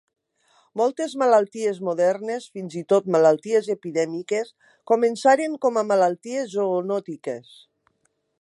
Moltes 0.79 1.11
malalties 1.23 1.77
modernes, 1.89 2.47
fins 2.57 2.77
i 2.81 2.83
tot 2.95 3.11
malalties 3.17 3.69
epidèmiques, 3.75 4.51
començaren 4.93 5.61
com 5.67 5.81
a 5.83 5.87
malalties 5.95 6.53
zoonòtiques. 6.59 7.57